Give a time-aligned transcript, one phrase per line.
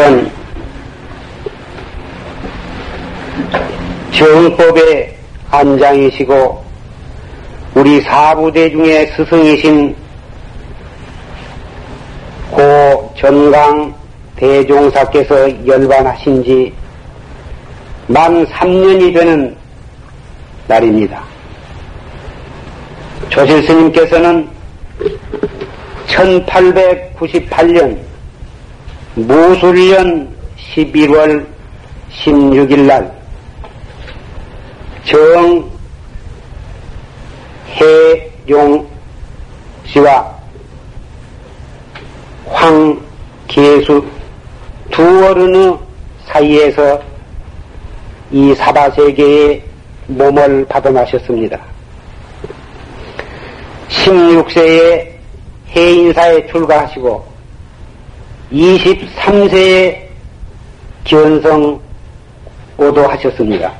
[0.00, 0.30] 그런
[4.12, 5.14] 정법의
[5.50, 6.64] 안장이시고
[7.74, 9.94] 우리 사부대 중에 스승이신
[12.50, 13.94] 고 전강
[14.36, 16.72] 대종사께서 열반하신 지
[18.06, 19.54] 만 3년이 되는
[20.66, 21.22] 날입니다.
[23.28, 24.48] 조실 스님께서는
[26.08, 28.09] 1898년
[29.26, 30.34] 무술년
[30.74, 31.46] 11월
[32.10, 33.12] 16일 날
[38.46, 38.88] 정해용
[39.84, 40.34] 씨와
[42.46, 44.06] 황계수
[44.90, 45.78] 두 어른의
[46.26, 47.02] 사이에서
[48.30, 49.62] 이 사바세계의
[50.06, 51.60] 몸을 받아나셨습니다.
[53.88, 55.10] 16세에
[55.74, 57.29] 해인사에 출가하시고
[58.52, 59.96] 23세에
[61.04, 61.80] 견성
[62.76, 63.72] 오도하셨습니다.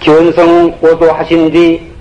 [0.00, 1.92] 견성 오도하신 뒤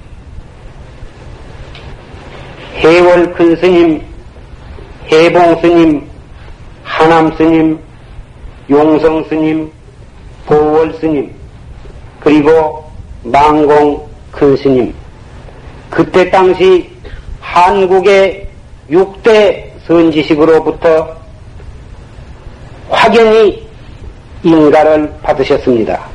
[2.76, 4.02] 해월 큰 스님,
[5.12, 6.08] 해봉 스님,
[6.84, 7.80] 하남 스님,
[8.70, 9.72] 용성 스님,
[10.46, 11.34] 보월 스님,
[12.20, 12.92] 그리고
[13.24, 14.94] 망공 큰 스님,
[15.90, 16.92] 그때 당시
[17.40, 18.48] 한국의
[18.92, 21.16] 6대 선지식으로부터
[22.90, 23.68] 확연히
[24.44, 26.06] 인가를 받으셨습니다.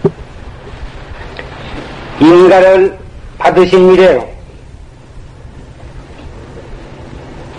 [2.20, 2.98] 인가를
[3.38, 4.28] 받으신 이래로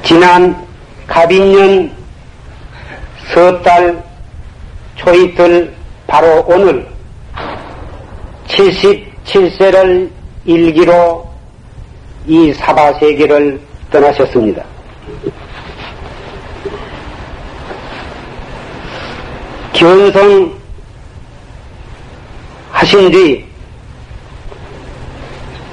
[0.03, 0.67] 지난
[1.07, 1.91] 갑인년
[3.33, 4.03] 서달
[4.95, 5.73] 초이틀
[6.07, 6.87] 바로 오늘
[8.47, 10.09] 77세를
[10.45, 11.29] 일기로
[12.27, 14.70] 이 사바세계를 떠나셨습니다.
[19.73, 20.59] 견성
[22.71, 23.45] 하신 뒤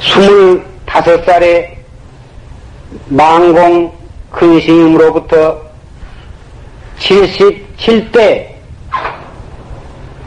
[0.00, 1.76] 25살에
[3.08, 3.92] 망공
[4.30, 5.60] 근심으로부터
[6.98, 8.48] 77대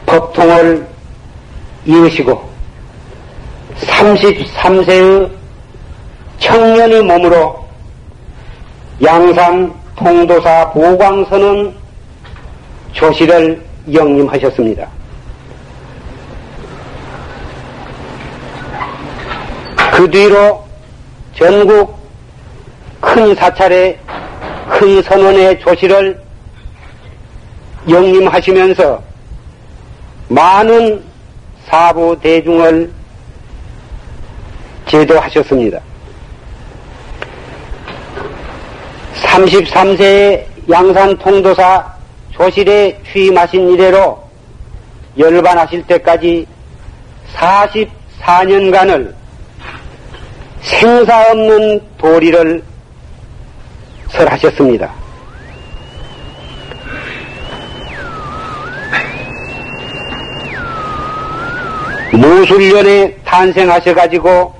[0.06, 0.86] 법통을
[1.86, 2.50] 이으시고
[3.80, 5.30] 33세의
[6.38, 7.68] 청년의 몸으로
[9.02, 11.74] 양산 통도사 보광선은
[12.92, 14.88] 조시를 영림하셨습니다.
[19.92, 20.64] 그 뒤로
[21.34, 21.96] 전국
[23.00, 23.98] 큰 사찰의
[24.68, 26.20] 큰 선원의 조시를
[27.88, 29.02] 영림하시면서
[30.28, 31.02] 많은
[31.66, 32.90] 사부 대중을
[34.86, 35.80] 제도하셨습니다.
[39.14, 41.91] 33세의 양산 통도사
[42.42, 44.20] 조실에 취임하신 이래로
[45.16, 46.44] 열반하실 때까지
[47.36, 49.14] 44년간을
[50.60, 52.64] 생사 없는 도리를
[54.08, 54.92] 설하셨습니다.
[62.12, 64.52] 무술년에 탄생하셔가지고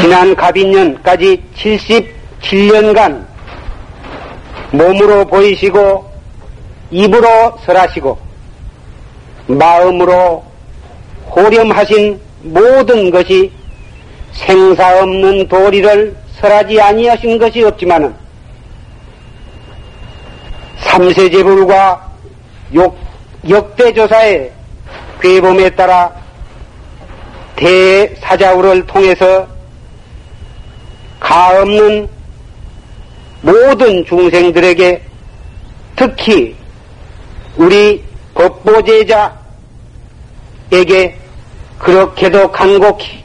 [0.00, 3.24] 지난 갑인년까지 77년간
[4.72, 6.13] 몸으로 보이시고
[6.94, 8.16] 입으로 설하시고
[9.48, 10.44] 마음으로
[11.28, 13.50] 호렴하신 모든 것이
[14.32, 18.14] 생사 없는 도리를 설하지 아니하신 것이 없지만은
[20.78, 22.12] 삼세제불과
[23.48, 24.52] 역대조사의
[25.20, 26.12] 괴범에 따라
[27.56, 29.48] 대사자우를 통해서
[31.18, 32.08] 가 없는
[33.40, 35.02] 모든 중생들에게
[35.96, 36.63] 특히
[37.56, 38.02] 우리
[38.34, 39.34] 법보제자에게
[41.78, 43.24] 그렇게도 간곡히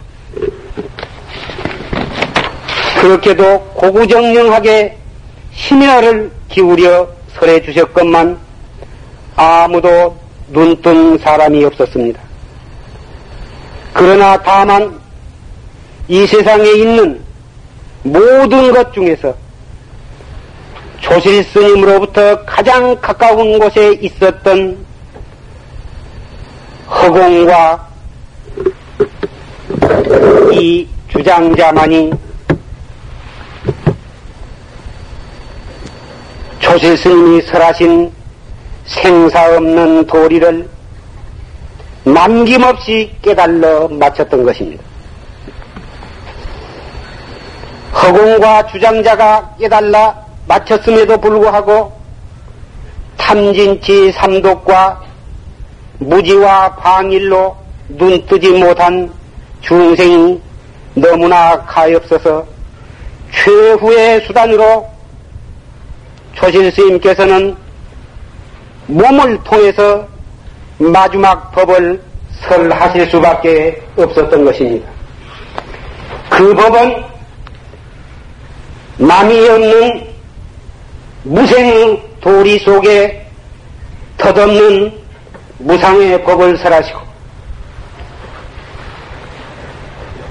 [3.02, 4.98] 그렇게도 고구정령하게
[5.54, 8.38] 심야를 기울여 설해 주셨건만
[9.36, 10.18] 아무도
[10.50, 12.20] 눈뜬 사람이 없었습니다.
[13.94, 15.00] 그러나 다만
[16.08, 17.22] 이 세상에 있는
[18.04, 19.34] 모든 것 중에서
[21.10, 24.78] 조실 스님으로부터 가장 가까운 곳에 있었던
[26.88, 27.88] 허공과
[30.52, 32.12] 이 주장자만이
[36.60, 38.12] 조실 스님이 설하신
[38.86, 40.70] 생사 없는 도리를
[42.04, 44.84] 남김없이 깨달러 마쳤던 것입니다.
[47.94, 51.94] 허공과 주장자가 깨달라 마쳤음에도 불구하고
[53.18, 55.00] 삼진치 삼독과
[56.00, 57.56] 무지와 방일로
[57.90, 59.12] 눈 뜨지 못한
[59.62, 60.42] 중생이
[60.96, 62.46] 너무나 가엾어서
[63.32, 64.90] 최후의 수단으로
[66.34, 67.56] 조실 스님께서는
[68.88, 70.08] 몸을 통해서
[70.80, 72.02] 마지막 법을
[72.42, 74.90] 설하실 수밖에 없었던 것입니다.
[76.30, 77.04] 그 법은
[78.98, 80.09] 남이 없는
[81.24, 83.28] 무생 도리 속에
[84.18, 84.94] 덧없는
[85.60, 87.00] 무상의 법을 설하시고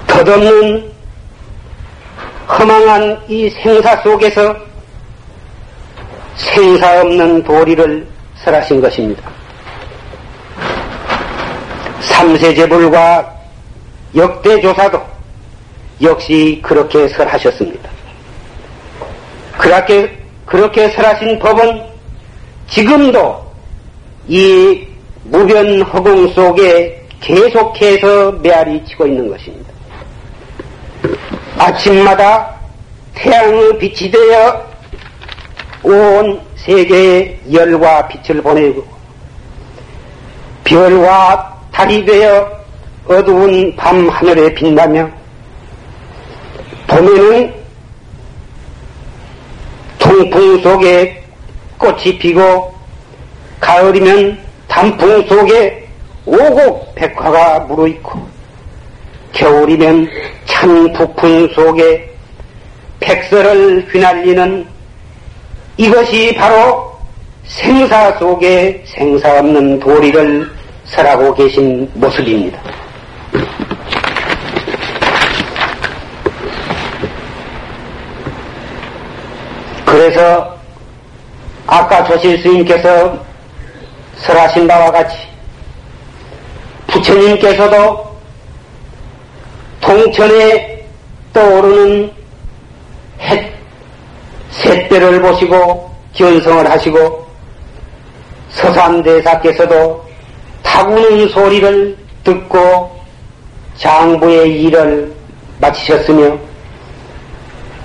[0.07, 0.91] 덧없는
[2.47, 4.55] 허망한 이 생사 속에서
[6.35, 8.07] 생사 없는 도리를
[8.43, 9.29] 설하신 것입니다.
[12.01, 13.35] 삼세제불과
[14.15, 15.01] 역대조사도
[16.01, 17.89] 역시 그렇게 설하셨습니다.
[19.57, 20.18] 그렇게,
[20.49, 21.83] 그렇게 설하신 법은
[22.69, 23.45] 지금도
[24.27, 24.87] 이
[25.25, 29.71] 무변 허공 속에 계속해서 메아리 치고 있는 것입니다.
[31.55, 32.55] 아침마다
[33.13, 34.67] 태양의 빛이 되어
[35.83, 38.83] 온 세계에 열과 빛을 보내고
[40.63, 42.49] 별과 달이 되어
[43.05, 45.09] 어두운 밤 하늘에 빛나며
[46.87, 47.58] 봄에는
[50.19, 51.23] 통풍 속에
[51.77, 52.73] 꽃이 피고
[53.61, 54.37] 가을이면
[54.67, 55.87] 단풍 속에
[56.25, 58.19] 오곡 백화가 무르익고
[59.31, 60.09] 겨울이면
[60.45, 62.09] 찬 북풍 속에
[62.99, 64.67] 백설을 휘날리는
[65.77, 66.91] 이것이 바로
[67.45, 70.49] 생사 속에 생사 없는 도리를
[70.83, 72.59] 설하고 계신 모습입니다.
[80.19, 80.53] 그래서
[81.65, 83.17] 아까 조실 스님께서
[84.17, 85.15] 설하신 바와 같이
[86.87, 88.17] 부처님께서도
[89.79, 90.85] 동천에
[91.31, 92.11] 떠오르는
[93.21, 93.53] 햇,
[94.51, 97.25] 샛별을 보시고 견성을 하시고
[98.49, 100.05] 서산대사께서도
[100.63, 102.99] 타구는 소리를 듣고
[103.77, 105.15] 장부의 일을
[105.61, 106.37] 마치셨으며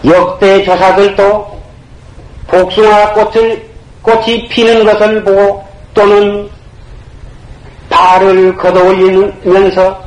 [0.04, 1.54] 역대 조사들도
[2.46, 3.68] 복숭아 꽃을
[4.02, 5.64] 꽃이 피는 것을 보고
[5.94, 6.48] 또는
[7.88, 10.02] 발을 걷어 올리면서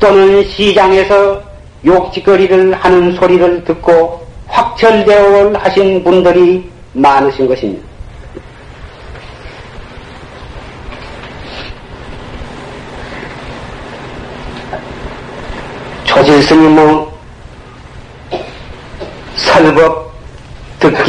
[0.00, 1.42] 또는 시장에서
[1.84, 7.86] 욕짓거리를 하는 소리를 듣고 확철대오를 하신 분들이 많으신 것입니다.
[16.04, 17.06] 조실 스님은
[19.36, 20.03] 설법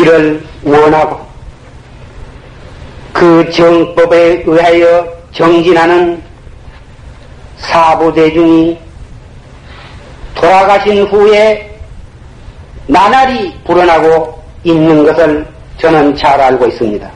[0.05, 1.25] 듣기를 원하고
[3.11, 6.21] 그 정법에 의하여 정진하는
[7.57, 8.77] 사부대중이
[10.35, 11.79] 돌아가신 후에
[12.87, 15.45] 나날이 불어나고 있는 것을
[15.79, 17.11] 저는 잘 알고 있습니다.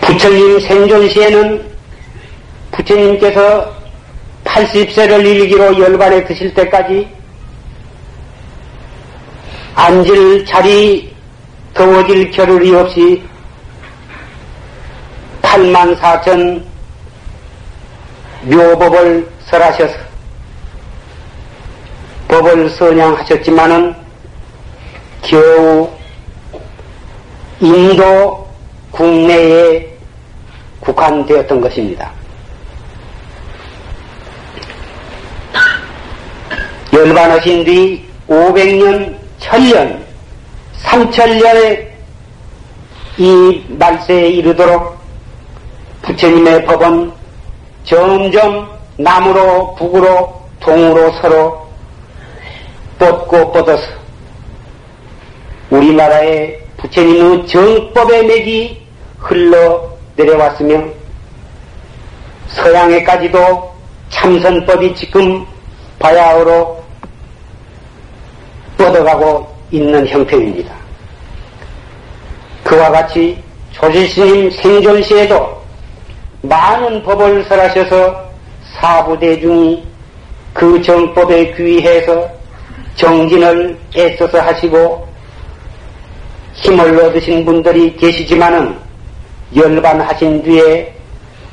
[0.00, 1.70] 부처님 생존 시에는
[2.72, 3.74] 부처님께서
[4.44, 7.19] 80세를 일기로 열반에 드실 때까지
[9.80, 11.10] 앉을 자리
[11.72, 13.22] 더워질 겨를이 없이
[15.40, 16.62] 8만 4천
[18.42, 19.94] 묘법을 설하셔서
[22.28, 23.94] 법을 선양하셨지만은
[25.22, 25.90] 겨우
[27.60, 28.46] 인도
[28.90, 29.96] 국내에
[30.80, 32.12] 국한되었던 것입니다.
[36.92, 40.04] 열반하신 뒤 500년, 1000년,
[40.82, 41.88] 3000년의
[43.18, 44.98] 이 말세에 이르도록
[46.02, 47.12] 부처님의 법은
[47.84, 51.68] 점점 남으로 북으로 동으로 서로
[52.98, 53.82] 뻗고 뻗어서
[55.70, 58.86] 우리나라의 부처님의 정법의 맥이
[59.18, 60.84] 흘러 내려왔으며
[62.48, 63.70] 서양에까지도
[64.10, 65.46] 참선법이 지금
[65.98, 66.79] 바야흐로
[68.80, 70.74] 뻗어가고 있는 형편입니다.
[72.64, 73.38] 그와 같이
[73.72, 75.60] 조지스님 생존 시에도
[76.42, 78.30] 많은 법을 설하셔서
[78.80, 79.84] 사부대중이
[80.54, 82.28] 그 정법에 귀해서
[82.96, 85.06] 정진을 애써서 하시고
[86.54, 88.76] 힘을 얻으신 분들이 계시지만은
[89.54, 90.94] 열반하신 뒤에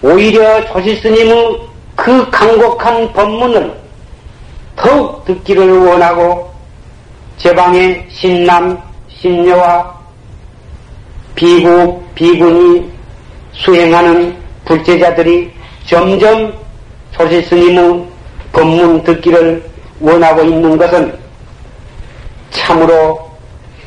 [0.02, 1.60] 오히려 조실스님의
[1.96, 3.74] 그 강곡한 법문을
[4.76, 6.57] 더욱 듣기를 원하고
[7.38, 9.96] 제방의 신남, 신녀와
[11.36, 12.91] 비구, 비군이
[13.53, 15.51] 수행하는 불제자들이
[15.86, 16.53] 점점
[17.12, 18.06] 조실 스님의
[18.51, 19.63] 법문 듣기를
[20.00, 21.17] 원하고 있는 것은
[22.51, 23.29] 참으로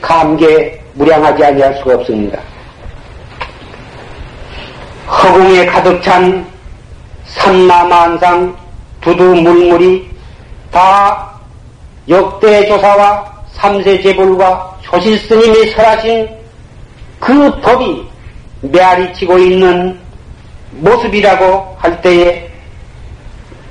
[0.00, 2.38] 감개 무량하지 아니할 수가 없습니다.
[5.06, 6.46] 허공에 가득 찬
[7.26, 8.56] 삼라만상
[9.00, 10.08] 두두물물이
[10.70, 11.30] 다
[12.08, 16.28] 역대 조사와 삼세 제불과 조실 스님이 설하신
[17.18, 18.06] 그 법이
[18.62, 19.98] 메아리치고 있는
[20.72, 22.50] 모습이라고 할 때에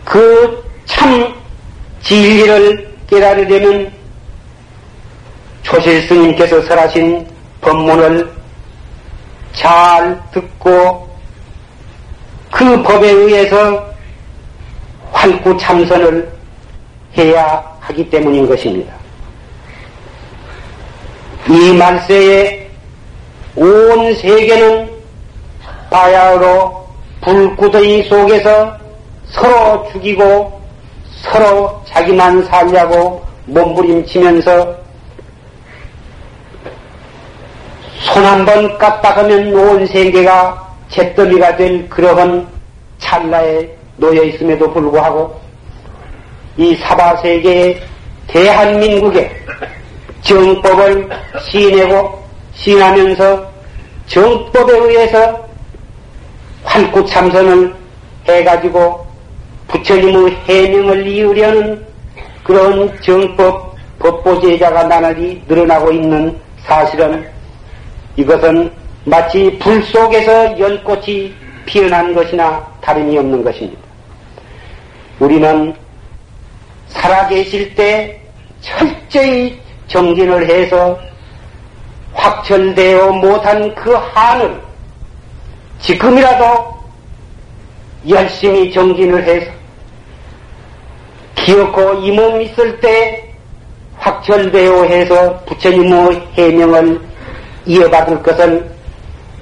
[0.05, 1.34] 그 참
[2.01, 3.91] 진리를 깨달으려면
[5.62, 7.27] 조실 스님께서 설하신
[7.62, 8.31] 법문을
[9.53, 11.08] 잘 듣고
[12.51, 13.88] 그 법에 의해서
[15.12, 16.31] 활구 참선을
[17.17, 18.99] 해야 하기 때문인 것입니다.
[21.48, 22.69] 이 말세에
[23.55, 24.89] 온 세계는
[25.89, 26.88] 바야흐로
[27.22, 28.77] 불구덩이 속에서
[29.29, 30.60] 서로 죽이고
[31.22, 34.77] 서로 자기만 살려고 몸부림치면서
[38.00, 42.48] 손 한 번 깜빡하면 온 세계가 잿더미가 될 그러한
[43.00, 45.39] 찰나에 놓여 있음에도 불구하고
[46.58, 47.81] 이 사바세계의
[48.27, 49.31] 대한민국에
[50.22, 51.10] 정법을
[51.50, 52.24] 시인하고
[52.54, 53.50] 시인하면서
[54.08, 55.48] 정법에 의해서
[56.64, 57.74] 활구참선을
[58.28, 59.06] 해가지고
[59.68, 61.86] 부처님의 해명을 이으려는
[62.44, 67.28] 그런 정법 법보제자가 나날이 늘어나고 있는 사실은
[68.16, 68.72] 이것은
[69.06, 71.34] 마치 불 속에서 연꽃이
[71.66, 73.82] 피어난 것이나 다름이 없는 것입니다.
[75.20, 75.74] 우리는
[76.88, 78.20] 살아계실 때
[78.62, 80.98] 철저히 정진을 해서
[82.13, 84.62] 확철되어 못한 그 한을
[85.81, 86.79] 지금이라도
[88.08, 89.51] 열심히 정진을 해서
[91.36, 93.29] 기어코 이 몸 있을 때
[93.98, 97.01] 확철되어 해서 부처님의 해명을
[97.65, 98.69] 이어받을 것은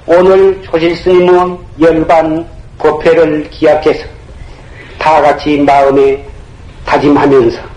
[0.06, 2.46] 오늘 조실스님은 열반
[2.78, 4.04] 법회를 기약해서
[4.98, 6.24] 다 같이 마음에
[6.84, 7.67] 다짐하면서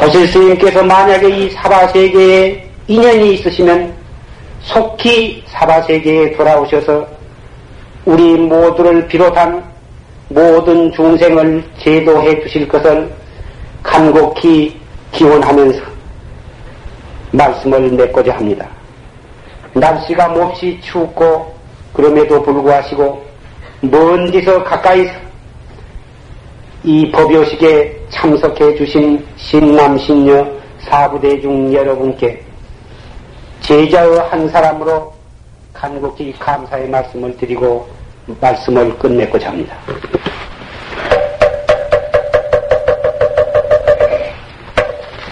[0.00, 3.92] 조실 스님께서 만약에 이 사바세계에 인연이 있으시면
[4.60, 7.06] 속히 사바세계에 돌아오셔서
[8.04, 9.62] 우리 모두를 비롯한
[10.28, 13.10] 모든 중생을 제도해 주실 것을
[13.82, 14.78] 간곡히
[15.12, 15.80] 기원하면서
[17.32, 18.68] 말씀을 맺고자 합니다.
[19.74, 21.54] 날씨가 몹시 춥고
[21.92, 23.26] 그럼에도 불구하시고
[23.80, 25.27] 먼 데서 가까이서
[26.88, 30.42] 이 법요식에 참석해 주신 신남 신녀
[30.80, 32.42] 사부대중 여러분께
[33.60, 35.12] 제자의 한 사람으로
[35.74, 37.86] 간곡히 감사의 말씀을 드리고
[38.40, 39.76] 말씀을 끝맺고자 합니다.